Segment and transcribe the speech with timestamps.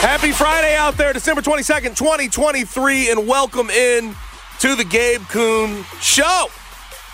[0.00, 4.14] Happy Friday out there, December 22nd, 2023, and welcome in
[4.58, 6.46] to the Gabe Kuhn Show.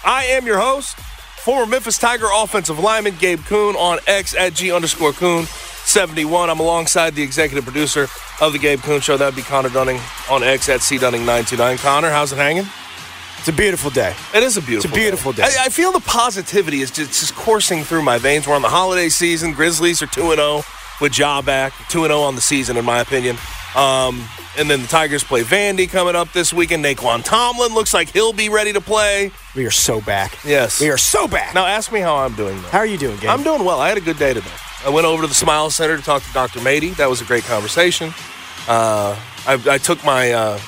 [0.04, 4.70] I am your host, former Memphis Tiger offensive lineman Gabe Kuhn on X at G
[4.70, 6.48] underscore Kuhn 71.
[6.48, 8.06] I'm alongside the executive producer
[8.40, 9.16] of the Gabe Kuhn Show.
[9.16, 9.98] That would be Connor Dunning
[10.30, 11.78] on X at C Dunning 929.
[11.78, 12.66] Connor, how's it hanging?
[13.38, 14.14] It's a beautiful day.
[14.32, 15.42] It is a beautiful It's a beautiful day.
[15.42, 18.46] I, I feel the positivity is just, just coursing through my veins.
[18.46, 19.54] We're on the holiday season.
[19.54, 20.62] Grizzlies are 2 and 0
[21.00, 23.36] with Ja back, 2 0 on the season, in my opinion.
[23.74, 24.22] Um,
[24.58, 26.84] and then the Tigers play Vandy coming up this weekend.
[26.84, 29.30] Nae'Qwan Tomlin looks like he'll be ready to play.
[29.54, 30.38] We are so back.
[30.44, 30.80] Yes.
[30.80, 31.54] We are so back.
[31.54, 32.60] Now, ask me how I'm doing.
[32.62, 32.68] Though.
[32.68, 33.28] How are you doing, Gabe?
[33.28, 33.80] I'm doing well.
[33.80, 34.50] I had a good day today.
[34.84, 36.60] I went over to the Smile Center to talk to Dr.
[36.60, 36.96] Mady.
[36.96, 38.14] That was a great conversation.
[38.66, 40.58] Uh, I, I took my, uh,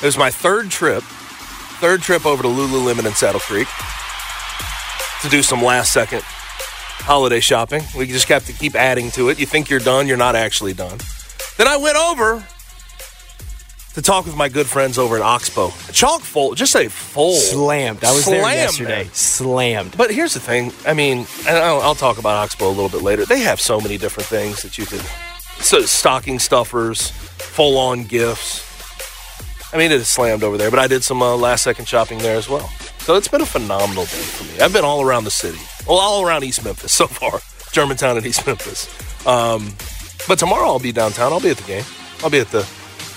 [0.00, 1.02] it was my third trip,
[1.80, 3.68] third trip over to Lululemon and Saddle Creek
[5.22, 6.22] to do some last second
[7.08, 7.82] holiday shopping.
[7.96, 9.40] We just have to keep adding to it.
[9.40, 10.98] You think you're done, you're not actually done.
[11.56, 12.46] Then I went over
[13.94, 15.70] to talk with my good friends over at Oxbow.
[15.90, 17.32] Chalk full, just a full.
[17.34, 18.04] Slammed.
[18.04, 19.04] I was there Slammed, yesterday.
[19.04, 19.12] man.
[19.14, 19.96] Slammed.
[19.96, 20.70] But here's the thing.
[20.86, 23.24] I mean, and I'll, I'll talk about Oxbow a little bit later.
[23.24, 25.00] They have so many different things that you could.
[25.64, 28.62] So stocking stuffers, full on gifts.
[29.72, 32.18] I mean, it is slammed over there, but I did some uh, last second shopping
[32.18, 32.70] there as well.
[33.08, 34.60] So it's been a phenomenal day for me.
[34.60, 37.40] I've been all around the city, well, all around East Memphis so far,
[37.72, 38.86] Germantown and East Memphis.
[39.26, 39.72] Um,
[40.28, 41.32] but tomorrow I'll be downtown.
[41.32, 41.84] I'll be at the game.
[42.22, 42.68] I'll be at the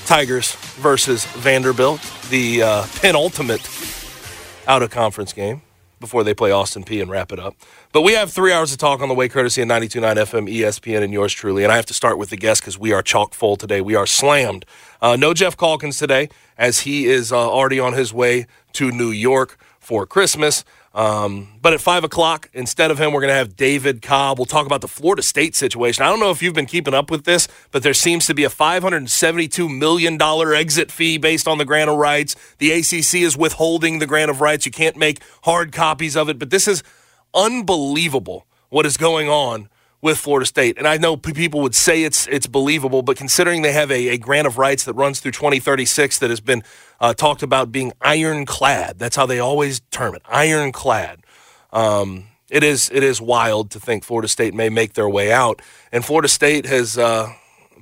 [0.06, 3.70] Tigers versus Vanderbilt, the uh, penultimate
[4.66, 5.62] out of conference game
[6.00, 7.58] before they play Austin Peay and wrap it up.
[7.92, 11.04] But we have three hours of talk on the way, courtesy of 92.9 FM, ESPN,
[11.04, 11.64] and yours truly.
[11.64, 13.82] And I have to start with the guest because we are chock full today.
[13.82, 14.66] We are slammed.
[15.02, 19.12] Uh, no Geoff Calkins today, as he is uh, already on his way to New
[19.12, 19.58] York
[19.92, 20.64] for Christmas.
[20.94, 24.40] Um, but at 5 o'clock, instead of him, we're going to have David Cobb.
[24.40, 26.06] We'll talk about the Florida State situation.
[26.06, 28.46] I don't know if you've been keeping up with this, but there seems to be
[28.46, 32.38] a $572 million exit fee based on the grant of rights.
[32.60, 34.66] The ACC is withholding the grant of rights.
[34.66, 36.84] You can't make hard copies of it, but this is
[37.34, 39.68] unbelievable what is going on
[40.02, 40.78] with Florida State.
[40.78, 44.18] And I know people would say it's it's believable, but considering they have a, a
[44.18, 46.64] grant of rights that runs through 2036 that has been
[47.00, 51.22] uh, talked about being ironclad, that's how they always term it, ironclad.
[51.72, 55.62] Um, it is it is wild to think Florida State may make their way out,
[55.92, 56.98] and Florida State has.
[56.98, 57.34] Uh,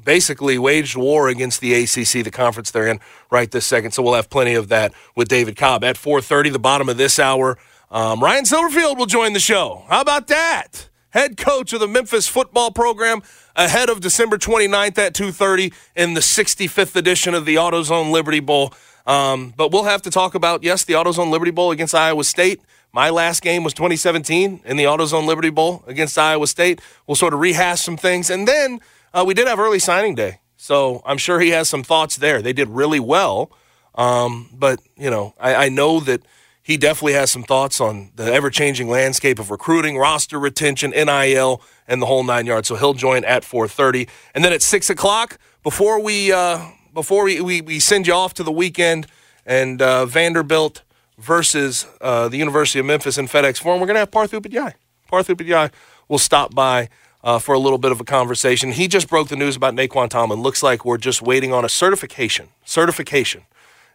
[0.02, 3.00] basically waged war against the ACC, the conference they're in
[3.30, 3.92] right this second.
[3.92, 7.20] So we'll have plenty of that with David Cobb at 4:30, the bottom of this
[7.20, 7.58] hour.
[7.92, 9.84] Um, Ryan Silverfield will join the show.
[9.90, 10.90] How about that?
[11.12, 13.24] Head coach of the Memphis football program
[13.56, 18.74] ahead of December 29th at 2:30 in the 65th edition of the AutoZone Liberty Bowl.
[19.08, 22.62] Um, but we'll have to talk about yes, the AutoZone Liberty Bowl against Iowa State.
[22.94, 26.80] My last game was 2017 in the AutoZone Liberty Bowl against Iowa State.
[27.08, 28.80] We'll sort of rehash some things, and then
[29.12, 32.44] uh, we did have early signing day, so I'm sure he has some thoughts there.
[32.44, 33.52] They did really well,
[33.96, 36.22] um, but you know, I, I know that
[36.70, 42.00] he definitely has some thoughts on the ever-changing landscape of recruiting, roster retention, NIL, and
[42.00, 42.68] the whole nine yards.
[42.68, 46.64] So he'll join at 4:30, and then at six o'clock before we uh,
[46.94, 49.08] before we, we, we send you off to the weekend
[49.48, 50.84] and uh, Vanderbilt
[51.18, 54.76] versus uh, the University of Memphis in FedEx Forum, we're gonna have Parth Upadhyay.
[55.08, 55.72] Parth Upadhyay
[56.08, 56.88] will stop by
[57.24, 58.74] uh, for a little bit of a conversation.
[58.74, 60.44] He just broke the news about Nae'Qwan Tomlin.
[60.44, 62.50] Looks like we're just waiting on a certification.
[62.64, 63.46] Certification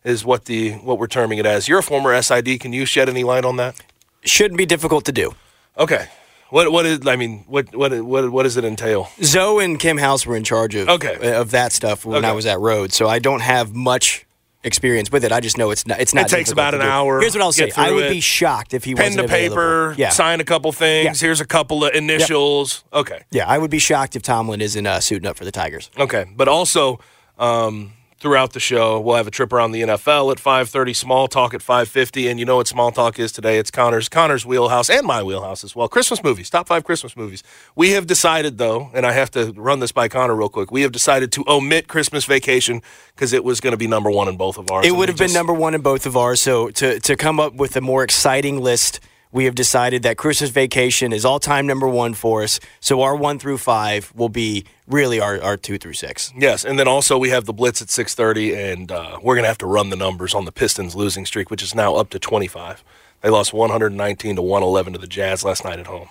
[0.04, 1.68] is what the what we're terming it as.
[1.68, 2.60] You're a former SID.
[2.60, 3.80] Can you shed any light on that?
[4.22, 5.34] Shouldn't be difficult to do.
[5.78, 6.08] Okay.
[6.50, 9.08] What what is I mean what what what what does it entail?
[9.22, 11.32] Zoe and Kim House were in charge of Okay.
[11.34, 12.28] of that stuff when Okay.
[12.28, 14.24] I was at Rhodes, so I don't have much
[14.62, 15.32] experience with it.
[15.32, 16.00] I just know it's not.
[16.00, 16.26] It's not.
[16.26, 18.10] It takes about an hour, Here's what I'll say: I would it.
[18.10, 21.20] be shocked if he Pen to paper, Yeah, sign a couple things.
[21.20, 21.26] Yeah.
[21.26, 22.84] Here's a couple of initials.
[22.92, 23.22] Okay.
[23.30, 25.90] yeah, I would be shocked if Tomlin isn't uh, suiting up for the Tigers.
[25.98, 27.00] Okay, but also
[27.38, 27.92] um,
[28.24, 31.60] throughout the show, we'll have a trip around the NFL at 5:30, small talk at
[31.60, 33.58] 5:50, and you know what small talk is today?
[33.58, 35.88] It's Connor's Connor's wheelhouse and my wheelhouse as well.
[35.88, 37.42] Christmas movies, top five Christmas movies.
[37.76, 40.72] We have decided though, and I have to run this by Connor real quick.
[40.72, 42.80] We have decided to omit Christmas Vacation
[43.14, 44.86] because it was going to be number one in both of ours.
[44.86, 46.40] It would have been just- number one in both of ours.
[46.40, 49.00] So to to come up with a more exciting list,
[49.34, 52.60] we have decided that Christmas Vacation is all time number one for us.
[52.78, 56.32] So our one through five will be really our, our two through six.
[56.38, 59.58] Yes, and then also we have the Blitz at 6:30, and uh, we're gonna have
[59.58, 62.84] to run the numbers on the Pistons losing streak, which is now up to 25.
[63.22, 66.08] They lost 119 to 111 to the Jazz last night at home.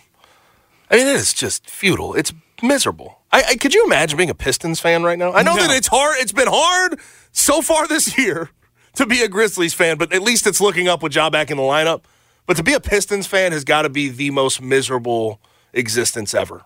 [0.91, 2.13] I mean, it is just futile.
[2.15, 3.19] It's miserable.
[3.31, 5.31] I, I could you imagine being a Pistons fan right now?
[5.31, 5.65] I know No.
[5.65, 6.17] that it's hard.
[6.19, 6.99] It's been hard
[7.31, 8.49] so far this year
[8.95, 11.55] to be a Grizzlies fan, but at least it's looking up with Ja back in
[11.57, 12.01] the lineup.
[12.45, 15.39] But to be a Pistons fan has got to be the most miserable
[15.73, 16.63] existence ever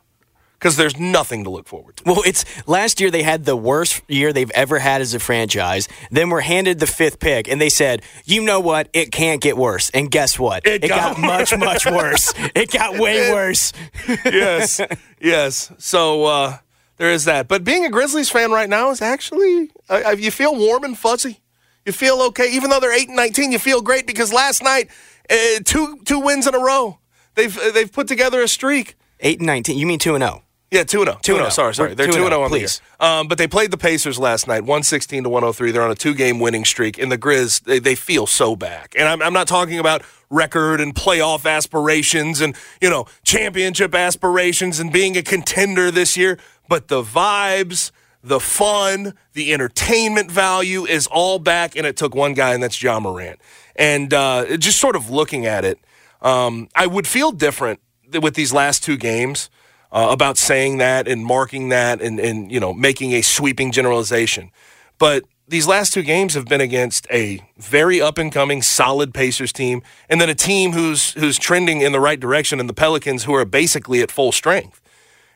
[0.60, 2.04] because there's nothing to look forward to.
[2.06, 5.88] Well, it's last year they had the worst year they've ever had as a franchise.
[6.10, 8.90] Then we're handed the fifth pick, and they said, "You know what?
[8.94, 10.66] It can't get worse." And guess what?
[10.66, 12.34] It got, got much, much worse.
[12.56, 13.74] It got way worse.
[14.26, 14.82] yes,
[15.22, 15.72] yes.
[15.78, 16.58] So uh,
[16.98, 17.48] there is that.
[17.48, 20.98] But being a Grizzlies fan right now is actually uh, uh, you feel warm and
[20.98, 21.42] fuzzy.
[21.88, 23.54] You feel okay, even though they're eight and nineteen.
[23.54, 24.89] You feel great because last night
[25.30, 27.00] uh, two two wins in a row.
[27.36, 28.95] They've uh, they've put together a streak.
[29.22, 29.78] Eight and nineteen.
[29.78, 30.44] You mean two and zero?
[30.69, 31.19] Yeah, 2 and 0.
[31.22, 31.45] 2 0.
[31.45, 31.51] 2-0.
[31.54, 31.89] Sorry, sorry.
[31.92, 32.68] We're They're 2 2-0, 0 on the year.
[33.00, 35.72] Um, but they played the Pacers last night, 116 to 103.
[35.72, 37.00] They're on a two game winning streak.
[37.00, 38.94] And the Grizz, they, they feel so back.
[38.98, 44.81] And I'm, I'm not talking about record and playoff aspirations and, you know, championship aspirations
[44.81, 46.38] and being a contender this year,
[46.68, 47.92] but the vibes,
[48.28, 51.76] the fun, the entertainment value is all back.
[51.76, 53.40] And it took one guy, and that's Ja Morant.
[53.76, 55.80] And uh, just sort of looking at it,
[56.22, 57.80] um, I would feel different
[58.22, 59.50] with these last two games
[59.92, 64.52] uh, about saying that and marking that and, and you know making a sweeping generalization.
[64.98, 69.54] But these last two games have been against a very up and coming, solid Pacers
[69.54, 73.24] team, and then a team who's who's trending in the right direction, and the Pelicans
[73.24, 74.82] who are basically at full strength.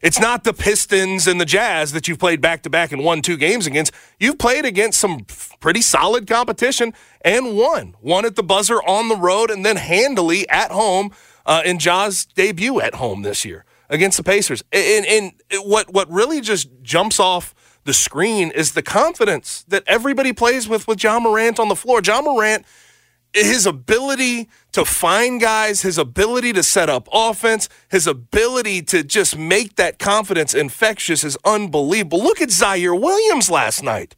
[0.02, 3.22] It's not the Pistons and the Jazz that you've played back to back and won
[3.22, 3.92] two games against.
[4.20, 5.26] You've played against some
[5.60, 7.96] pretty solid competition and won.
[8.02, 11.12] One at the buzzer on the road and then handily at home
[11.46, 14.64] uh, in Ja's debut at home this year against the Pacers.
[14.72, 15.34] And, and
[15.64, 20.88] what, what really just jumps off the screen is the confidence that everybody plays with
[20.88, 22.02] with Ja Morant on the floor.
[22.04, 22.66] Ja Morant
[23.34, 29.38] his ability to find guys, his ability to set up offense, his ability to just
[29.38, 32.22] make that confidence infectious is unbelievable.
[32.22, 34.16] Look at Ziaire Williams last night.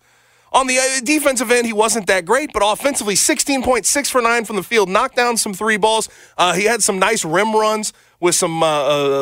[0.52, 4.56] On the uh, defensive end, he wasn't that great, but offensively, 16.6 for 9 from
[4.56, 6.08] the field, knocked down some three balls.
[6.38, 8.68] Uh, he had some nice rim runs with some uh,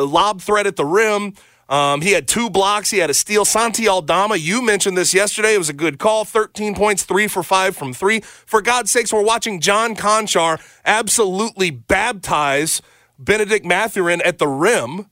[0.00, 1.32] uh, lob threat at the rim.
[1.68, 2.90] Um, he had two blocks.
[2.90, 3.44] He had a steal.
[3.44, 5.54] Santi Aldama, you mentioned this yesterday.
[5.54, 6.24] It was a good call.
[6.24, 8.20] 13 points, three for five from three.
[8.20, 12.82] For God's sakes, we're watching John Konchar absolutely baptize
[13.18, 15.06] Bennedict Mathurin at the rim.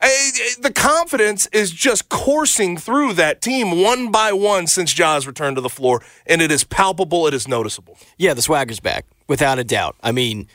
[0.00, 5.26] Eh, eh, The confidence is just coursing through that team one by one since Ja's
[5.28, 7.28] returned to the floor, and it is palpable.
[7.28, 7.96] It is noticeable.
[8.18, 9.94] Yeah, the swagger's back, without a doubt.
[10.02, 10.48] I mean,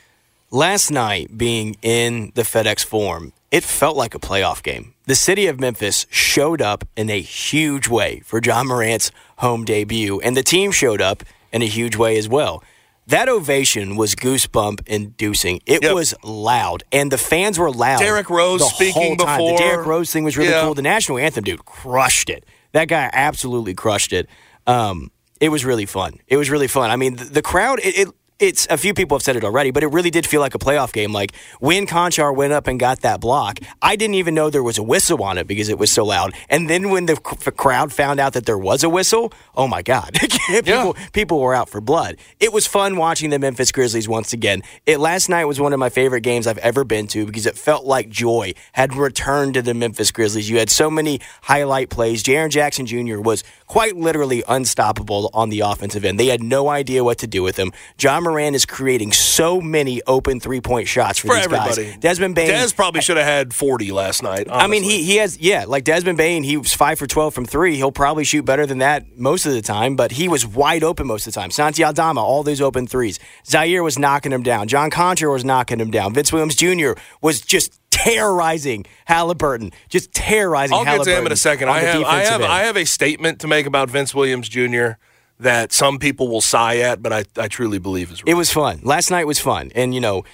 [0.50, 4.92] last night being in the FedEx Forum, it felt like a playoff game.
[5.08, 10.20] The city of Memphis showed up in a huge way for Ja Morant's home debut,
[10.20, 12.62] and the team showed up in a huge way as well.
[13.06, 15.62] That ovation was goosebump inducing.
[15.64, 15.94] It Yep.
[15.94, 18.00] was loud, and the fans were loud.
[18.00, 19.52] Derrick Rose speaking before.
[19.52, 20.60] The Derrick Rose thing was really Yeah.
[20.64, 20.74] cool.
[20.74, 22.44] The national anthem, dude, crushed it.
[22.72, 24.28] That guy absolutely crushed it.
[24.66, 25.10] Um,
[25.40, 26.20] it was really fun.
[26.26, 26.90] It was really fun.
[26.90, 27.80] I mean, the, the crowd.
[27.82, 28.08] It, it
[28.38, 30.58] it's a few people have said it already, but it really did feel like a
[30.58, 31.12] playoff game.
[31.12, 34.78] Like when Konchar went up and got that block, I didn't even know there was
[34.78, 36.34] a whistle on it because it was so loud.
[36.48, 39.82] And then when the c- crowd found out that there was a whistle, oh my
[39.82, 40.16] god,
[40.48, 42.16] people people were out for blood.
[42.38, 44.62] It was fun watching the Memphis Grizzlies once again.
[44.86, 47.58] It last night was one of my favorite games I've ever been to because it
[47.58, 50.48] felt like joy had returned to the Memphis Grizzlies.
[50.48, 52.22] You had so many highlight plays.
[52.22, 53.18] Jaren Jackson Jr.
[53.18, 56.20] was quite literally unstoppable on the offensive end.
[56.20, 57.72] They had no idea what to do with him.
[58.00, 61.84] Ja Morant is creating so many open three point shots for, For these everybody.
[61.86, 61.96] guys.
[61.98, 62.50] Desmond Bane.
[62.50, 64.46] Dez probably should have had 40 last night.
[64.50, 67.44] I mean, he, he has, yeah, like Desmond Bane, he was 5 for 12 from
[67.46, 67.76] three.
[67.76, 71.06] He'll probably shoot better than that most of the time, but he was wide open
[71.06, 71.50] most of the time.
[71.50, 73.18] Santi Aldama, all those open threes.
[73.44, 74.68] Ziaire was knocking him down.
[74.68, 76.14] John Konchar was knocking him down.
[76.14, 76.92] Vince Williams Jr.
[77.22, 79.72] was just terrorizing Halliburton.
[79.88, 81.00] Just terrorizing Halliburton.
[81.00, 81.68] I'll get to him in a second.
[81.68, 82.52] on I have, I have, end.
[82.52, 84.92] I have a statement to make about Vince Williams Jr.
[85.40, 88.22] that some people will sigh at, but I, I truly believe is.
[88.26, 88.80] It was fun.
[88.82, 89.70] Last night was fun.
[89.74, 90.24] And, you know,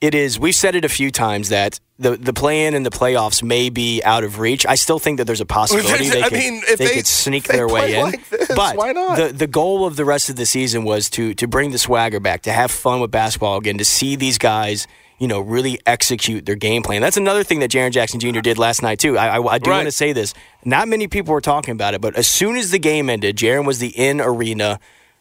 [0.00, 2.90] it is, we've said it a few times that the, the play in and the
[2.90, 4.66] playoffs may be out of reach.
[4.66, 7.06] I still think that there's a possibility they, I could, mean, if they they- could
[7.06, 8.02] sneak they their way in.
[8.02, 9.16] like this, but why not?
[9.16, 12.20] The, the goal of the rest of the season was to, to bring the swagger
[12.20, 14.86] back, to have fun with basketball again, to see these guys.
[15.18, 17.00] You know, really execute their game plan.
[17.00, 18.40] That's another thing that Jaren Jackson Jr.
[18.40, 19.16] did last night too.
[19.16, 19.76] I, I, I do Right.
[19.78, 20.34] want to say this.
[20.64, 23.64] Not many people were talking about it, but as soon as the game ended, Jaren
[23.66, 24.78] was the in arena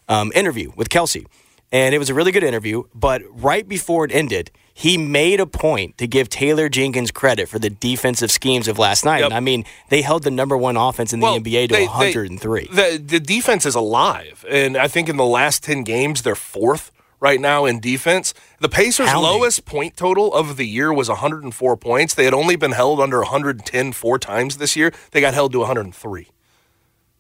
[0.10, 1.26] um, interview with Kelsey.
[1.72, 2.84] And it was a really good interview.
[2.94, 7.58] But right before it ended, he made a point to give Taylor Jenkins credit for
[7.60, 9.20] the defensive schemes of last night.
[9.20, 9.26] Yep.
[9.28, 11.80] And I mean, they held the number one offense in the Well, NBA to they-
[11.82, 12.68] they- 103.
[12.72, 16.92] the, the defense is alive, and I think in the last 10 games, they're fourth
[17.20, 18.34] right now in defense.
[18.60, 22.14] The Pacers' lowest point total of the year was 104 points.
[22.14, 24.92] They had only been held under 110 four times this year.
[25.12, 26.30] They got held to 103.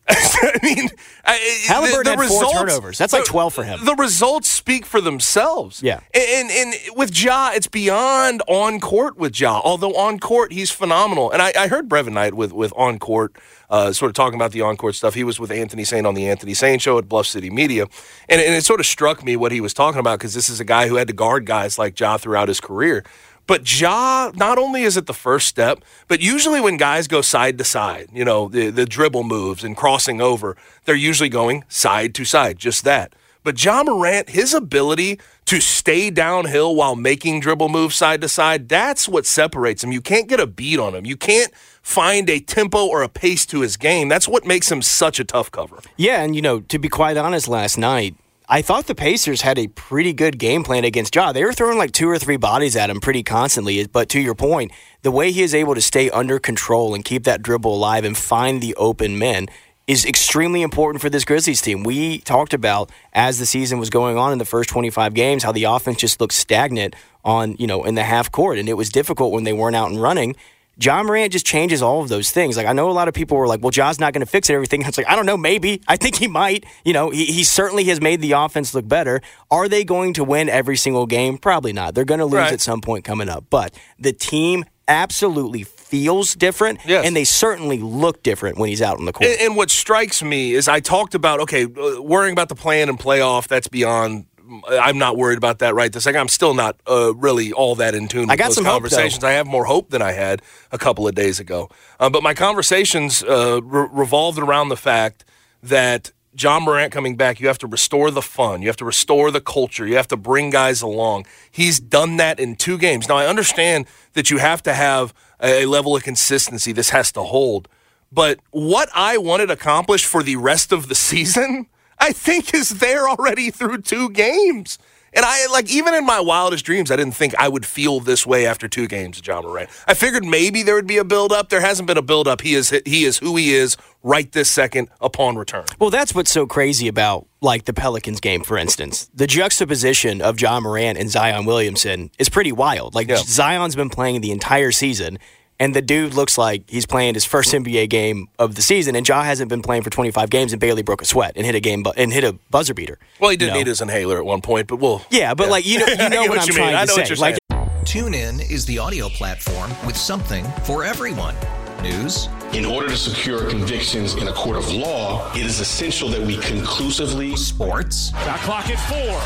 [0.09, 0.89] I mean,
[1.23, 2.99] I, Halliburton had four turnovers.
[2.99, 3.83] That's like the- 12 for him.
[3.83, 5.81] The results speak for themselves.
[5.81, 6.01] Yeah.
[6.13, 9.59] And, and, and with Ja, it's beyond on court with Ja.
[9.63, 11.31] Although on court, he's phenomenal.
[11.31, 13.35] And I, I heard Brevin Knight with, with on court,
[13.69, 15.15] uh, sort of talking about the on court stuff.
[15.15, 17.87] He was with Anthony Sain on the Anthony Sain show at Bluff City Media.
[18.29, 20.59] And, and it sort of struck me what he was talking about because this is
[20.59, 23.03] a guy who had to guard guys like Ja throughout his career.
[23.47, 27.57] But Ja, not only is it the first step, but usually when guys go side
[27.59, 32.15] to side, you know, the, the dribble moves and crossing over, they're usually going side
[32.15, 33.13] to side, just that.
[33.43, 38.67] But Ja Morant, his ability to stay downhill while making dribble moves side to side,
[38.67, 39.91] that's what separates him.
[39.91, 41.05] You can't get a beat on him.
[41.05, 44.09] You can't find a tempo or a pace to his game.
[44.09, 45.77] That's what makes him such a tough cover.
[45.95, 48.15] Yeah, and you know, to be quite honest, last night
[48.47, 51.31] I thought the Pacers had a pretty good game plan against Ja.
[51.31, 53.85] They were throwing like two or three bodies at him pretty constantly.
[53.87, 54.71] But to your point,
[55.01, 58.15] the way he is able to stay under control and keep that dribble alive and
[58.15, 59.47] find the open men
[59.87, 61.83] is extremely important for this Grizzlies team.
[61.83, 65.51] We talked about as the season was going on in the first 25 games how
[65.51, 68.89] the offense just looked stagnant on, you know, in the half court and it was
[68.89, 70.35] difficult when they weren't out and running.
[70.77, 72.57] Ja Morant just changes all of those things.
[72.57, 74.49] Like I know a lot of people were like, "Well, Ja's not going to fix
[74.49, 75.81] it, everything." It's like I don't know, maybe.
[75.87, 76.65] I think he might.
[76.83, 79.21] You know, he, he certainly has made the offense look better.
[79.49, 81.37] Are they going to win every single game?
[81.37, 81.95] Probably not.
[81.95, 82.53] They're going to lose Right.
[82.53, 83.45] at some point coming up.
[83.49, 87.05] But the team absolutely feels different, Yes.
[87.05, 89.31] and they certainly look different when he's out on the court.
[89.31, 92.89] And, and what strikes me is I talked about okay, uh, worrying about the plan
[92.89, 93.47] and playoff.
[93.47, 94.25] That's beyond.
[94.69, 96.21] I'm not worried about that right this second.
[96.21, 98.21] I'm still not uh, really all that in tune.
[98.21, 99.23] With I got some hope, conversations.
[99.23, 101.69] I have more hope than I had a couple of days ago.
[101.99, 105.25] Uh, but my conversations uh, re- revolved around the fact
[105.63, 108.61] that Ja Morant coming back, you have to restore the fun.
[108.61, 109.87] You have to restore the culture.
[109.87, 111.25] You have to bring guys along.
[111.49, 113.07] He's done that in two games.
[113.07, 116.71] Now, I understand that you have to have a a level of consistency.
[116.71, 117.67] This has to hold.
[118.11, 121.67] But what I wanted accomplished for the rest of the season,
[121.99, 124.77] I think is there already through two games.
[125.17, 128.27] And I like even in my wildest dreams, I didn't think I would feel this
[128.27, 129.69] way after two games of Ja Morant.
[129.87, 131.47] I figured maybe there would be a build up.
[131.47, 132.41] There hasn't been a build up.
[132.41, 135.63] He is he is who he is right this second upon return.
[135.79, 139.09] Well, that's what's so crazy about like the Pelicans game, for instance.
[139.13, 142.93] The juxtaposition of Ja Morant and Zion Williamson is pretty wild.
[142.93, 143.15] Like Yeah.
[143.23, 145.17] Zion's been playing the entire season,
[145.59, 149.07] and the dude looks like he's playing his first NBA game of the season, and
[149.07, 151.59] Ja hasn't been playing for 25 games and barely broke a sweat and hit a
[151.59, 152.97] game bu- and hit a buzzer beater.
[153.19, 153.57] Well, he did You know?
[153.59, 156.09] need his inhaler at one point, but we'll Yeah, but like you know, you know
[156.09, 156.61] get what, I'm you mean.
[156.63, 157.01] trying I know say.
[157.01, 157.69] what you're like, saying.
[158.11, 161.35] TuneIn is the audio platform with something for everyone.
[161.83, 166.21] News, In order to secure convictions in a court of law, it is essential that
[166.21, 169.19] we conclusively sports, Shot clock at four.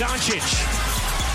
[0.00, 0.85] Doncic.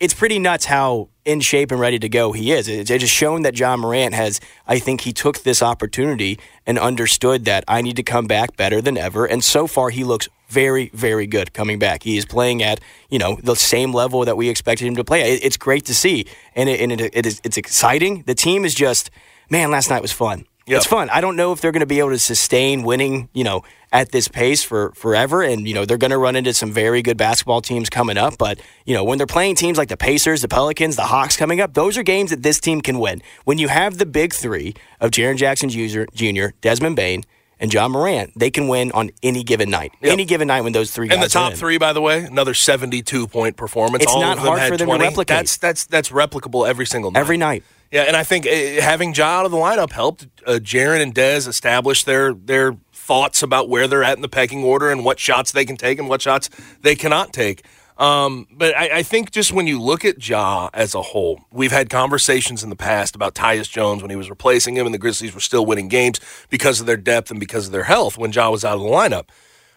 [0.00, 2.66] it's pretty nuts how in shape and ready to go he is.
[2.66, 4.40] It's just shown that Ja Morant has.
[4.66, 8.80] I think he took this opportunity and understood that I need to come back better
[8.80, 9.26] than ever.
[9.26, 12.02] And so far, he looks very, very good coming back.
[12.02, 12.80] He is playing at
[13.10, 15.34] you know the same level that we expected him to play.
[15.34, 16.26] It's great to see,
[16.56, 18.22] and it, and it, it is it's exciting.
[18.22, 19.10] The team is just
[19.50, 19.70] man.
[19.70, 20.46] Last night was fun.
[20.70, 20.76] Yep.
[20.76, 21.10] It's fun.
[21.10, 24.12] I don't know if they're going to be able to sustain winning, you know, at
[24.12, 25.42] this pace for forever.
[25.42, 28.38] And, you know, they're going to run into some very good basketball teams coming up.
[28.38, 31.60] But, you know, when they're playing teams like the Pacers, the Pelicans, the Hawks coming
[31.60, 33.20] up, those are games that this team can win.
[33.44, 37.24] When you have the big three of Jaren Jackson Jr., Desmond Bane,
[37.58, 39.92] and Ja Morant, they can win on any given night.
[40.00, 40.12] Yep.
[40.12, 42.54] Any given night when those three guys and the top three, by the way, another
[42.54, 44.04] seventy-two point performance.
[44.04, 44.98] It's All not hard for them 20.
[44.98, 45.36] to replicate.
[45.36, 47.20] That's that's that's replicable every single night.
[47.20, 47.62] Every night.
[47.90, 50.28] Yeah, and I think uh, having Ja out of the lineup helped.
[50.46, 54.62] Uh, Jaren and Dez establish their their thoughts about where they're at in the pecking
[54.62, 56.48] order and what shots they can take and what shots
[56.82, 57.64] they cannot take.
[57.98, 61.70] Um, but I, I, think just when you look at Ja as a whole, we've
[61.70, 64.98] had conversations in the past about Tyus Jones when he was replacing him, and the
[64.98, 66.18] Grizzlies were still winning games
[66.48, 68.86] because of their depth and because of their health when Ja was out of the
[68.86, 69.28] lineup.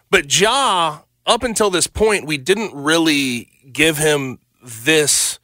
[0.10, 5.40] But Ja, up until this point, we didn't really give him this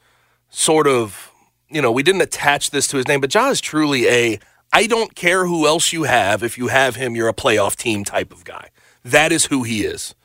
[0.50, 1.29] sort of,
[1.70, 3.22] you know, we didn't attach this to his name.
[3.22, 4.40] But Ja is truly a
[4.72, 6.44] I don't care who else you have.
[6.44, 8.70] If you have him, you're a playoff team type of guy.
[9.04, 10.16] That is who he is.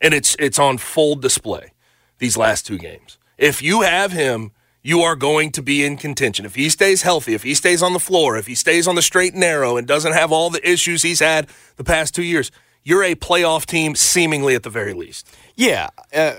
[0.00, 1.72] And it's it's on full display
[2.18, 3.18] these last two games.
[3.36, 6.44] If you have him, you are going to be in contention.
[6.44, 9.02] If he stays healthy, if he stays on the floor, if he stays on the
[9.02, 12.50] straight and narrow and doesn't have all the issues he's had the past two years,
[12.82, 15.28] you're a playoff team, seemingly at the very least.
[15.54, 15.88] Yeah.
[16.12, 16.34] Uh,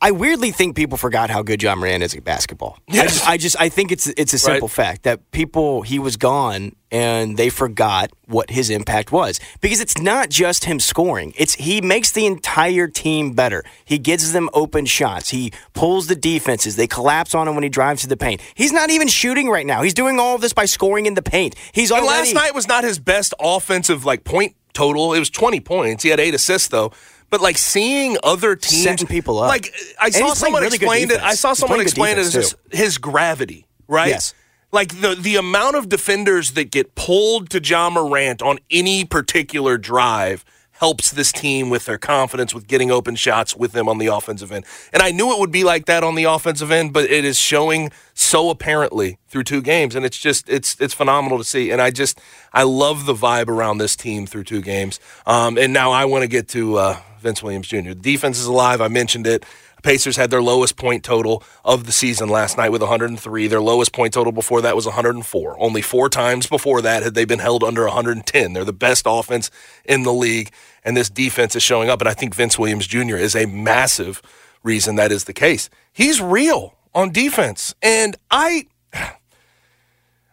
[0.00, 2.78] I weirdly think people forgot how good Ja Morant is at basketball.
[2.86, 3.00] Yes.
[3.00, 4.74] I, just, I just I think it's it's a simple Right.
[4.74, 9.98] fact that people he was gone and they forgot what his impact was because it's
[9.98, 11.34] not just him scoring.
[11.36, 13.64] It's he makes the entire team better.
[13.84, 15.30] He gives them open shots.
[15.30, 16.76] He pulls the defenses.
[16.76, 18.40] They collapse on him when he drives to the paint.
[18.54, 19.82] He's not even shooting right now.
[19.82, 21.56] He's doing all of this by scoring in the paint.
[21.72, 25.12] He's And already last night was not his best offensive like point total.
[25.12, 26.04] It was 20 points.
[26.04, 26.92] He had eight assists though.
[27.30, 29.48] But like seeing other teams Setting people up.
[29.48, 31.20] Like I saw someone really explain it.
[31.20, 34.08] I saw someone explain it as his, his gravity, right?
[34.08, 34.34] Yes.
[34.72, 39.78] Like the the amount of defenders that get pulled to Ja Morant on any particular
[39.78, 40.44] drive
[40.78, 44.52] helps this team with their confidence with getting open shots with them on the offensive
[44.52, 44.64] end.
[44.92, 47.36] And I knew it would be like that on the offensive end, but it is
[47.36, 51.70] showing so apparently through two games and it's just it's it's phenomenal to see.
[51.70, 52.20] And I just
[52.52, 55.00] I love the vibe around this team through two games.
[55.26, 57.90] Um, and now I want to get to uh, Vince Williams Jr.
[57.90, 58.80] The defense is alive.
[58.80, 59.44] I mentioned it.
[59.82, 63.46] Pacers had their lowest point total of the season last night with 103.
[63.46, 65.56] Their lowest point total before that was 104.
[65.60, 68.52] Only four times before that had they been held under 110.
[68.52, 69.50] They're the best offense
[69.84, 70.50] in the league,
[70.84, 72.00] and this defense is showing up.
[72.00, 73.16] And I think Vince Williams Jr.
[73.16, 74.20] is a massive
[74.62, 75.70] reason that is the case.
[75.92, 78.66] He's real on defense, and I,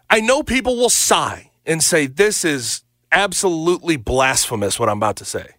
[0.10, 5.26] I know people will sigh and say this is absolutely blasphemous what I'm about to
[5.26, 5.55] say.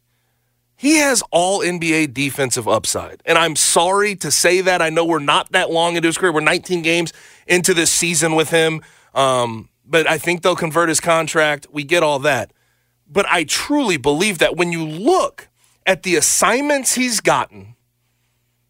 [0.77, 3.23] He has all NBA defensive upside.
[3.25, 4.83] And I'm sorry to say that.
[4.83, 6.33] I know we're not that long into his career.
[6.33, 7.15] We're 19 games
[7.47, 8.83] into this season with him.
[9.15, 11.67] Um, but I think they'll convert his contract.
[11.73, 12.53] We get all that.
[13.09, 15.49] But I truly believe that when you look
[15.87, 17.77] at the assignments he's gotten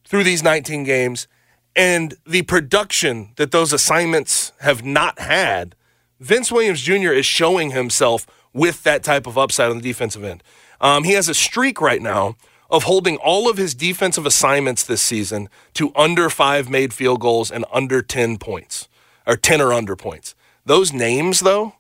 [0.05, 1.27] through these 19 games
[1.75, 5.75] and the production that those assignments have not had,
[6.21, 7.12] Vince Williams Jr.
[7.12, 10.42] is showing himself with that type of upside on the defensive end.
[10.81, 12.37] Um, he has a streak right now
[12.71, 17.51] of holding all of his defensive assignments this season to under five made field goals
[17.51, 18.89] and under 10 points,
[19.27, 20.35] or 10 or under points.
[20.65, 21.75] Those names, though,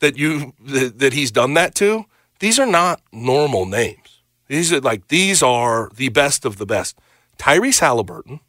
[0.00, 2.06] that you that, he's done that to,
[2.40, 4.22] these are not normal names.
[4.48, 6.98] These are like these are the best of the best.
[7.38, 8.40] Tyrese Halliburton.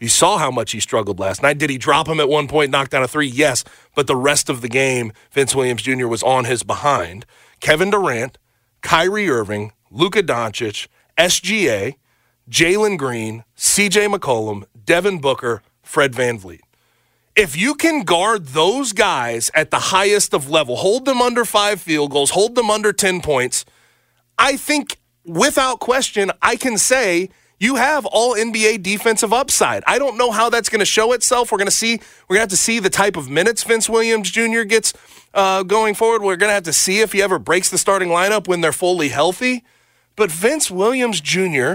[0.00, 1.58] You saw how much he struggled last night.
[1.58, 3.26] Did he drop him at one point, knock down a three?
[3.26, 3.64] Yes.
[3.96, 6.06] But the rest of the game, Vince Williams Jr.
[6.06, 7.26] was on his behind.
[7.58, 8.38] Kevin Durant,
[8.82, 10.88] Kyrie Irving, Luka Doncic,
[11.18, 11.94] SGA,
[12.50, 16.60] Jalen Green, CJ McCollum, Devin Booker, Fred VanVleet.
[17.36, 21.80] if you can guard those guys at the highest of level, hold them under five
[21.80, 23.64] field goals, hold them under 10 points,
[24.38, 29.82] I think without question, I can say you have all NBA defensive upside.
[29.86, 31.50] I don't know how that's going to show itself.
[31.50, 33.88] We're going to see, we're going to have to see the type of minutes Vince
[33.88, 34.62] Williams Jr.
[34.62, 34.92] gets
[35.34, 36.22] uh, going forward.
[36.22, 38.72] We're going to have to see if he ever breaks the starting lineup when they're
[38.72, 39.64] fully healthy.
[40.14, 41.74] But Vince Williams Jr.,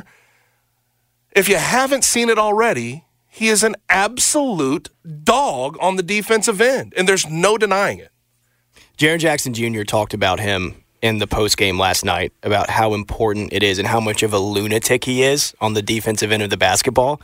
[1.36, 4.90] if you haven't seen it already, he is an absolute
[5.24, 8.12] dog on the defensive end, and there's no denying it.
[8.98, 9.82] Jaren Jackson Jr.
[9.82, 13.86] talked about him in the post game last night about how important it is and
[13.86, 17.22] how much of a lunatic he is on the defensive end of the basketball.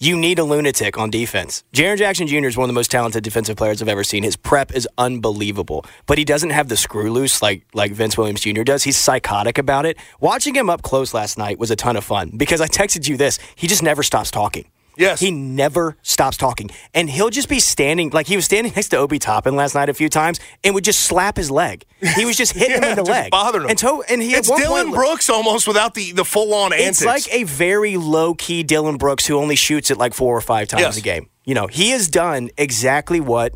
[0.00, 1.62] You need a lunatic on defense.
[1.72, 2.46] Jaren Jackson Jr.
[2.46, 4.24] is one of the most talented defensive players I've ever seen.
[4.24, 8.40] His prep is unbelievable, but he doesn't have the screw loose like like Vince Williams
[8.40, 8.64] Jr.
[8.64, 8.82] does.
[8.82, 9.96] He's psychotic about it.
[10.18, 13.16] Watching him up close last night was a ton of fun because I texted you
[13.16, 13.38] this.
[13.54, 14.64] He just never stops talking.
[14.96, 15.20] Yes.
[15.20, 16.70] He never stops talking.
[16.94, 19.88] And he'll just be standing, like he was standing next to Obi Toppin last night
[19.88, 21.84] a few times and would just slap his leg.
[22.16, 23.30] He was just hitting him in the leg.
[23.30, 23.70] bothering him.
[23.70, 27.02] And, to, and he it's Dillon point, Brooks almost without the, the full on antics.
[27.02, 30.40] It's like a very low key Dillon Brooks who only shoots it like four or
[30.40, 30.96] five times Yes.
[30.98, 31.28] a game.
[31.44, 33.54] You know, he has done exactly what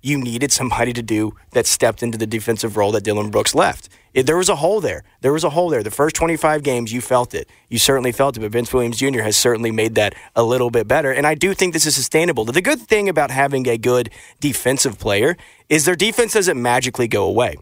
[0.00, 3.88] you needed somebody to do that stepped into the defensive role that Dillon Brooks left.
[4.18, 5.02] It- there was a hole there.
[5.20, 5.82] There was a hole there.
[5.82, 7.48] The first 25 games, you felt it.
[7.68, 9.20] You certainly felt it, but Vince Williams Jr.
[9.22, 11.12] has certainly made that a little bit better.
[11.12, 12.44] And I do think this is sustainable.
[12.44, 15.36] The good thing about having a good defensive player
[15.68, 17.56] is their defense doesn't magically go away.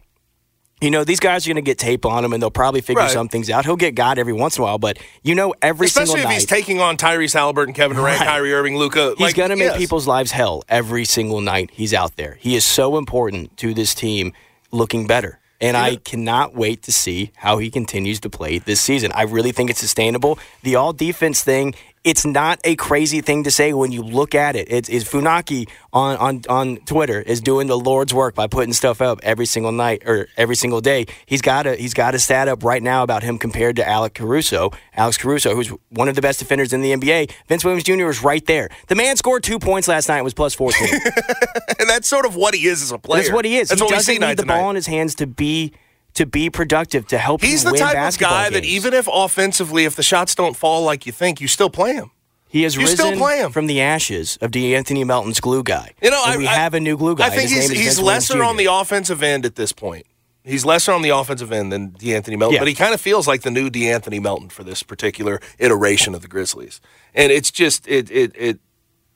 [0.79, 3.01] You know, these guys are going to get tape on him and they'll probably figure
[3.01, 3.11] Right.
[3.11, 3.65] some things out.
[3.65, 6.29] He'll get God every once in a while, but you know, every Especially single if
[6.29, 6.33] night.
[6.35, 8.27] he's taking on Tyrese Halliburton, Kevin Durant, Right.
[8.27, 9.15] Kyrie Irving, Luka.
[9.17, 12.37] He's going to make people's lives hell every single night he's out there.
[12.39, 14.33] He is so important to this team
[14.71, 15.39] looking better.
[15.59, 19.11] And I cannot wait to see how he continues to play this season.
[19.13, 20.37] I really think it's sustainable.
[20.61, 21.73] The all defense thing,
[22.07, 24.71] it's not a crazy thing to say when you look at it.
[24.71, 29.01] It's, it's Funaki on, on, on Twitter is doing the Lord's work by putting stuff
[29.01, 31.05] up every single night or every single day.
[31.25, 34.13] He's got a he's got a stat up right now about him compared to Alec
[34.13, 34.71] Caruso.
[34.95, 37.29] Alex Caruso, who's one of the best defenders in the NBA.
[37.49, 38.07] Vince Williams Jr.
[38.07, 38.69] is right there.
[38.87, 40.87] The man scored two points last night and was plus 14.
[41.79, 43.23] and that's sort of what he is as a player.
[43.23, 43.67] That's what he is.
[43.67, 44.61] That's he doesn't see need the to night.
[44.61, 45.73] ball in his hands to be
[46.17, 47.49] to be productive to help you.
[47.49, 51.05] He's the type of guy that even if offensively, if the shots don't fall like
[51.05, 52.09] you think, you still play him.
[52.49, 53.51] he has you risen still play him.
[53.51, 55.93] from the ashes of De'Anthony Melton's glue guy.
[56.01, 57.27] You know, I, we I- have a new glue guy.
[57.27, 60.05] I think he's, he's lesser on the offensive end at this point.
[60.43, 62.59] He's lesser on the offensive end than De'Anthony Melton, Yeah.
[62.61, 66.21] but he kind of feels like the new De'Anthony Melton for this particular iteration of
[66.21, 66.79] the Grizzlies.
[67.13, 68.59] And it's just it it it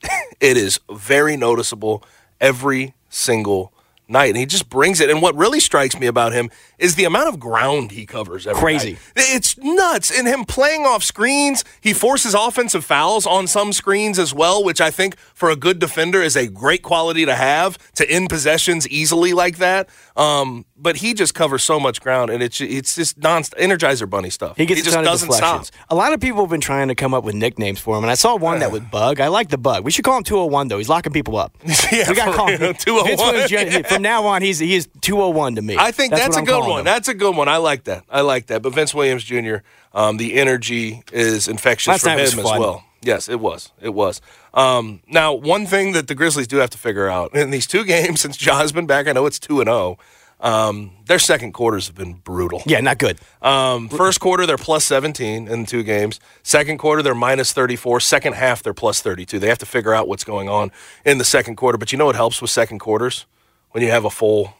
[0.40, 2.04] it is very noticeable
[2.40, 3.72] every single
[4.08, 5.10] night, and he just brings it.
[5.10, 8.46] And what really strikes me about him is the amount of ground he covers.
[8.46, 8.92] Every Crazy.
[8.92, 9.00] night.
[9.16, 10.16] It's nuts.
[10.16, 14.80] And him playing off screens, he forces offensive fouls on some screens as well, which
[14.80, 18.86] I think for a good defender is a great quality to have to end possessions
[18.88, 19.88] easily like that.
[20.16, 24.30] Um, but he just covers so much ground, and it's it's just non Energizer Bunny
[24.30, 24.56] stuff.
[24.56, 25.64] He gets a just ton of doesn't stop.
[25.88, 28.10] A lot of people have been trying to come up with nicknames for him, and
[28.10, 29.20] I saw one that was Bug.
[29.20, 29.84] I like the Bug.
[29.84, 30.78] We should call him 201 though.
[30.78, 31.56] He's locking people up.
[31.92, 33.48] Yeah, we got to call him 201.
[33.48, 35.76] Vince From now on, he's he is 201 to me.
[35.78, 36.78] I think that's, what a good one.
[36.80, 36.84] him.
[36.84, 37.48] That's a good one.
[37.48, 38.04] I like that.
[38.08, 38.62] I like that.
[38.62, 39.56] But Vince Williams Jr.,
[39.92, 42.84] um, the energy is infectious Last from him as well.
[43.02, 43.72] Yes, it was.
[43.80, 44.20] It was.
[44.54, 47.84] Um, now, one thing that the Grizzlies do have to figure out in these two
[47.94, 49.98] games since Ja's been back, I know it's two and zero.
[50.40, 52.62] Um, their second quarters have been brutal.
[52.66, 53.18] Yeah, not good.
[53.42, 56.18] Um, first quarter, they're plus 17 in two games.
[56.42, 58.00] Second quarter, they're minus 34.
[58.00, 59.38] Second half, they're plus 32.
[59.38, 60.72] They have to figure out what's going on
[61.04, 61.78] in the second quarter.
[61.78, 63.24] But you know what helps with second quarters?
[63.70, 64.54] When you have a full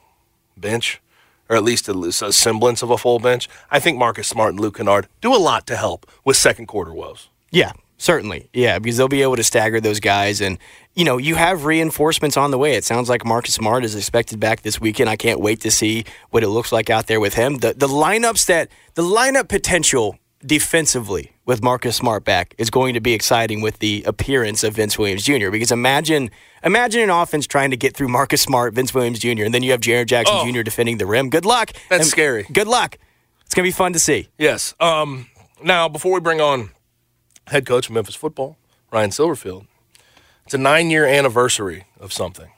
[0.56, 1.00] bench,
[1.48, 3.48] or at least a, a semblance of a full bench.
[3.70, 6.94] I think Marcus Smart and Luke Kennard do a lot to help with second quarter
[6.94, 7.28] woes.
[7.50, 8.48] Yeah, certainly.
[8.52, 10.40] Yeah, because they'll be able to stagger those guys.
[10.40, 10.58] And,
[10.94, 12.74] you know, you have reinforcements on the way.
[12.74, 15.08] It sounds like Marcus Smart is expected back this weekend.
[15.08, 17.58] I can't wait to see what it looks like out there with him.
[17.58, 23.00] The, the lineups that, the lineup potential defensively with Marcus Smart back is going to
[23.00, 25.50] be exciting with the appearance of Vince Williams Jr.
[25.50, 26.30] Because imagine,
[26.64, 29.70] imagine an offense trying to get through Marcus Smart, Vince Williams Jr., and then you
[29.70, 30.50] have Jaren Jackson Oh.
[30.52, 30.62] Jr.
[30.62, 31.30] defending the rim.
[31.30, 31.70] Good luck.
[31.88, 32.46] That's And scary.
[32.52, 32.98] Good luck.
[33.46, 34.28] It's going to be fun to see.
[34.38, 34.74] Yes.
[34.80, 35.28] Um,
[35.62, 36.70] now, before we bring on
[37.48, 38.56] head coach of Memphis football,
[38.92, 39.66] Ryan Silverfield,
[40.44, 42.50] it's a nine year anniversary of something.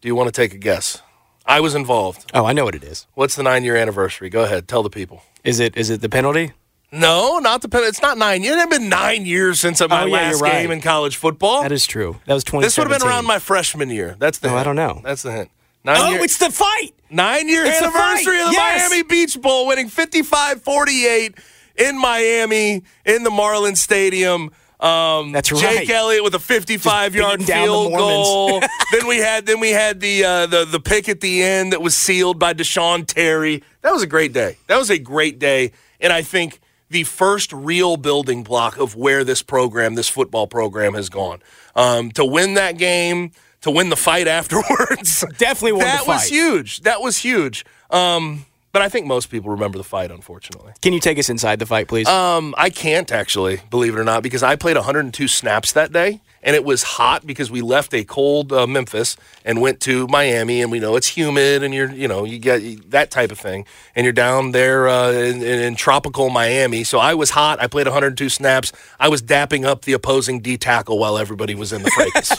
[0.00, 1.02] Do you want to take a guess?
[1.46, 2.30] I was involved.
[2.34, 3.06] Oh, I know what it is.
[3.14, 4.28] What's the nine year anniversary?
[4.28, 5.22] Go ahead, tell the people.
[5.44, 6.52] Is it is it the penalty?
[6.90, 7.84] No, not the pen.
[7.84, 8.56] It's not nine years.
[8.56, 10.52] It had been nine years since my Oh, yeah, last right.
[10.52, 11.62] game in college football.
[11.62, 12.16] That is true.
[12.26, 12.64] That was twenty.
[12.66, 14.16] this would have been around my freshman year.
[14.18, 14.60] That's the Oh, hint.
[14.60, 15.00] I don't know.
[15.04, 15.50] That's the hint.
[15.84, 16.92] Nine Oh, year, it's the fight.
[17.10, 18.42] nine year it's anniversary fight.
[18.42, 18.90] of the Yes.
[18.90, 21.34] Miami Beach Bowl, winning 55 48
[21.78, 24.50] in Miami in the Marlins Stadium.
[24.80, 25.90] Um, That's Jake right.
[25.90, 28.60] Elliott with a 55 yard field goal.
[28.92, 31.82] Then we had then we had the uh, the the pick at the end that
[31.82, 33.62] was sealed by Deshaun Terry.
[33.82, 34.56] That was a great day.
[34.66, 39.24] That was a great day, and I think the first real building block of where
[39.24, 41.40] this program, this football program, has gone.
[41.76, 46.26] Um, to win that game, to win the fight afterwards, Definitely won the that was
[46.26, 46.80] huge.
[46.80, 47.66] That was huge.
[47.90, 48.46] Um,
[48.78, 50.72] but I think most people remember the fight, unfortunately.
[50.82, 52.06] Can you take us inside the fight, please?
[52.06, 56.20] Um, I can't actually, believe it or not, because I played 102 snaps that day,
[56.44, 60.62] and it was hot because we left a cold uh, Memphis and went to Miami,
[60.62, 63.66] and we know it's humid, and you're, you know, you get that type of thing,
[63.96, 66.84] and you're down there uh, in, in, in tropical Miami.
[66.84, 67.60] So I was hot.
[67.60, 68.70] I played 102 snaps.
[69.00, 72.30] I was dapping up the opposing D tackle while everybody was in the fracas.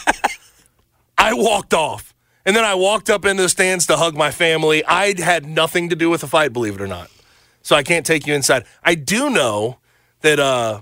[1.17, 2.13] I walked off.
[2.45, 4.83] And then I walked up into the stands to hug my family.
[4.85, 7.09] I had nothing to do with the fight, believe it or not.
[7.61, 8.63] So I can't take you inside.
[8.83, 9.77] I do know
[10.21, 10.81] that uh,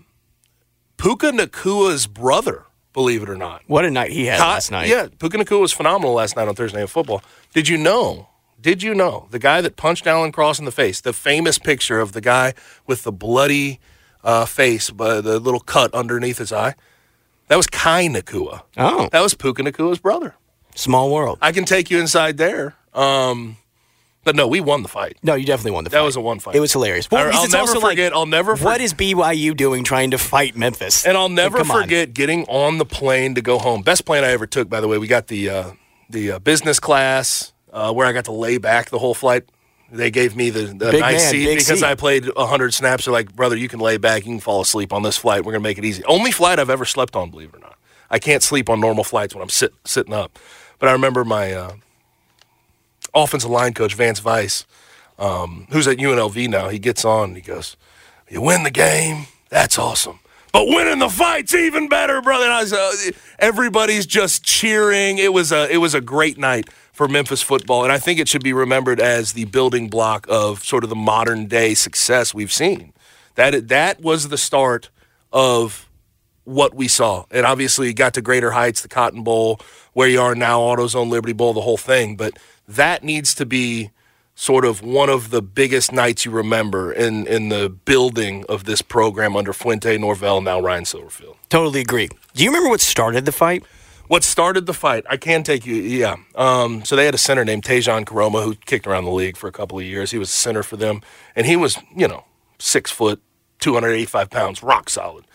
[0.98, 4.88] Puka Nacua's brother, believe it or not, what a night he had last night.
[4.88, 7.22] Yeah, Puka Nacua was phenomenal last night on Thursday Night Football.
[7.54, 8.30] Did you know?
[8.60, 11.00] Did you know the guy that punched Alan Cross in the face?
[11.02, 12.54] The famous picture of the guy
[12.88, 13.80] with the bloody
[14.24, 16.74] uh, face, but the little cut underneath his eye.
[17.50, 18.64] That was Kai Nacua.
[18.76, 20.36] Oh, That was Puka Nacua's brother.
[20.78, 21.38] Small world.
[21.42, 22.76] I can take you inside there.
[22.94, 23.58] Um,
[24.24, 25.18] but no, we won the fight.
[25.24, 26.00] No, you definitely won the fight.
[26.00, 26.56] That was a one fight.
[26.56, 27.10] It was hilarious.
[27.10, 28.14] Well, I- because I'll never also like, forget.
[28.14, 28.82] I'll never What forget.
[28.82, 31.06] is BYU doing trying to fight Memphis?
[31.06, 31.82] And I'll never come on.
[31.84, 33.84] forget getting on the plane to go home.
[33.84, 34.98] Best plane I ever took, by the way.
[34.98, 35.72] We got the uh,
[36.10, 39.44] the uh, business class uh, where I got to lay back the whole flight.
[39.90, 41.84] They gave me the, the nice man, seat because seat.
[41.86, 43.06] I played 100 snaps.
[43.06, 44.26] They're like, brother, you can lay back.
[44.26, 45.46] You can fall asleep on this flight.
[45.46, 46.04] We're going to make it easy.
[46.04, 47.78] Only flight I've ever slept on, believe it or not.
[48.10, 50.38] I can't sleep on normal flights when I'm sit, sitting up.
[50.80, 51.74] But I remember my uh,
[53.14, 54.66] offensive line coach, Vance Vice,
[55.20, 57.76] um, who's at UNLV now, he gets on and he goes,
[58.30, 60.20] You win the game, that's awesome.
[60.54, 62.46] But winning the fight's even better, brother.
[62.46, 65.18] And I was, uh, everybody's just cheering.
[65.18, 68.28] It was a it was a great night for Memphis football, and I think it
[68.28, 72.52] should be remembered as the building block of sort of the modern day success we've
[72.52, 72.94] seen.
[73.36, 74.90] That that was the start
[75.32, 75.87] of
[76.48, 79.60] what we saw, and obviously got to greater heights, the Cotton Bowl,
[79.92, 82.16] where you are now, AutoZone, Liberty Bowl, the whole thing.
[82.16, 83.92] But that needs to be
[84.34, 88.82] sort of one of the biggest nights you remember in in the building of this
[88.82, 91.36] program under Fuente Norvell, now Ryan Silverfield.
[91.50, 92.08] Totally agree.
[92.34, 93.64] Do you remember what started the fight?
[94.08, 95.04] What started the fight?
[95.10, 95.76] I can take you.
[95.76, 96.16] Yeah.
[96.36, 99.48] Um, so they had a center named Tejan Koroma who kicked around the league for
[99.48, 100.12] a couple of years.
[100.12, 101.02] He was a center for them,
[101.36, 102.24] and he was, you know,
[102.58, 103.20] six foot,
[103.60, 105.26] two hundred eighty-five pounds, rock solid.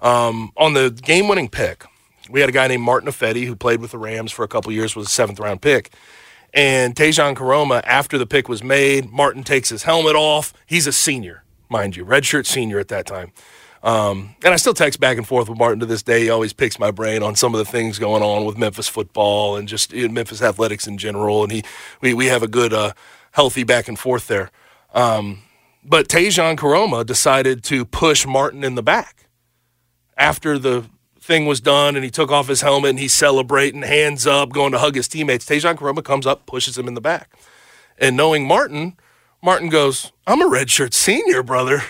[0.00, 1.84] Um, on the game-winning pick,
[2.30, 4.70] we had a guy named Martin Ifedi who played with the Rams for a couple
[4.72, 5.90] years, was a seventh-round pick.
[6.54, 10.52] And Tejan Koroma, after the pick was made, Martin takes his helmet off.
[10.66, 13.32] He's a senior, mind you, redshirt senior at that time.
[13.82, 16.22] Um, and I still text back and forth with Martin to this day.
[16.22, 19.56] He always picks my brain on some of the things going on with Memphis football
[19.56, 21.44] and just Memphis athletics in general.
[21.44, 21.62] And he,
[22.00, 22.92] we, we have a good, uh,
[23.32, 24.50] healthy back and forth there.
[24.94, 25.42] Um,
[25.84, 29.27] but Tejan Koroma decided to push Martin in the back
[30.18, 30.84] after the
[31.20, 34.72] thing was done and he took off his helmet and he's celebrating, hands up, going
[34.72, 35.46] to hug his teammates.
[35.46, 37.30] Tejan Koroma comes up, pushes him in the back.
[37.98, 38.96] And knowing Martin,
[39.42, 41.82] Martin goes, I'm a redshirt senior, brother.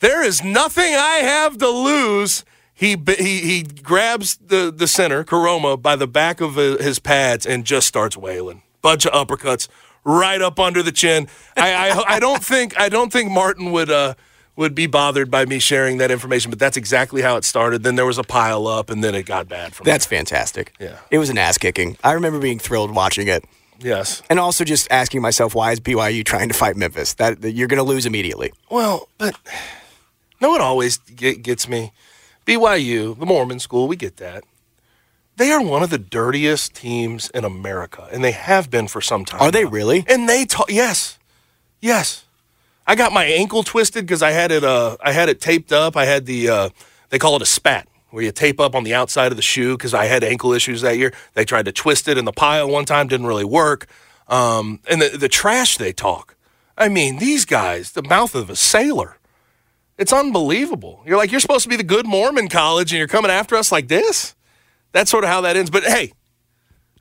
[0.00, 2.44] There is nothing I have to lose.
[2.74, 7.46] He, he, he grabs the, the center, Koroma, by the back of uh, his pads
[7.46, 8.62] and just starts wailing.
[8.82, 9.68] Bunch of uppercuts
[10.04, 11.28] right up under the chin.
[11.56, 14.14] I, I, I don't think I don't think Martin would uh,
[14.56, 17.82] would be bothered by me sharing that information, but that's exactly how it started.
[17.82, 20.74] Then there was a pile up, and then it got bad from That's fantastic.
[20.78, 20.98] Yeah.
[21.10, 21.96] It was an ass kicking.
[22.04, 23.44] I remember being thrilled watching it.
[23.80, 24.22] Yes.
[24.30, 27.14] And also just asking myself, why is BYU trying to fight Memphis?
[27.14, 28.52] That, that you're going to lose immediately.
[28.70, 29.36] Well, but
[30.40, 31.92] no, it always get, gets me.
[32.46, 34.44] BYU, the Mormon school, we get that.
[35.36, 39.24] They are one of the dirtiest teams in America, and they have been for some
[39.24, 39.40] time.
[39.40, 40.04] Are they really?
[40.06, 40.70] And they talk.
[40.70, 41.18] Yes,
[41.80, 42.26] yes.
[42.86, 44.64] I got my ankle twisted because I had it.
[44.64, 45.96] Uh, I had it taped up.
[45.96, 46.48] I had the.
[46.48, 46.68] Uh,
[47.10, 49.76] they call it a spat, where you tape up on the outside of the shoe
[49.76, 51.12] because I had ankle issues that year.
[51.34, 53.86] They tried to twist it in the pile one time, didn't really work.
[54.28, 56.36] Um, and the the trash they talk.
[56.76, 59.18] I mean, these guys, the mouth of a sailor.
[59.98, 61.02] It's unbelievable.
[61.06, 63.70] You're like, you're supposed to be the good Mormon college, and you're coming after us
[63.70, 64.34] like this.
[64.92, 65.70] That's sort of how that ends.
[65.70, 66.12] But hey,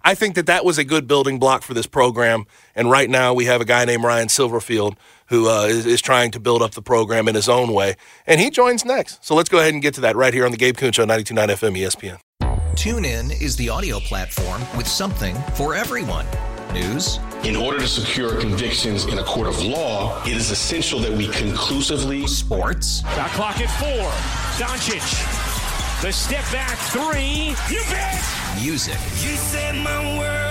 [0.04, 2.46] I think that that was a good building block for this program.
[2.76, 4.96] And right now we have a guy named Ryan Silverfield
[5.32, 7.96] who uh, is, is trying to build up the program in his own way.
[8.28, 9.26] And he joins next.
[9.26, 11.06] So let's go ahead and get to that right here on the Gabe Kuhn Show,
[11.06, 12.20] 92.9 FM ESPN.
[12.76, 16.26] TuneIn is the audio platform with something for everyone.
[16.74, 21.12] News, In order to secure convictions in a court of law, it is essential that
[21.12, 24.10] we conclusively sports, Got clock at four.
[24.58, 25.02] Doncic.
[26.02, 27.56] The step back three.
[27.74, 28.24] You bet.
[28.62, 28.96] Music.
[29.22, 30.51] You set my world